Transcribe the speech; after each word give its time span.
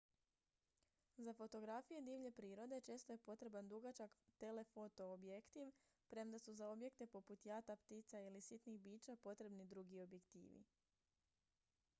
za 1.25 1.33
fotografije 1.39 2.01
divlje 2.07 2.31
prirode 2.31 2.79
često 2.87 3.13
je 3.13 3.17
potreban 3.27 3.69
dugačak 3.73 4.15
telefoto 4.37 5.09
objektiv 5.11 5.69
premda 6.07 6.39
su 6.45 6.53
za 6.63 6.69
objekte 6.69 7.07
poput 7.07 7.45
jata 7.45 7.75
ptica 7.85 8.19
ili 8.21 8.41
sitnih 8.41 8.79
bića 8.81 9.15
potrebni 9.29 9.65
drugi 9.65 10.01
objektivi 10.07 10.63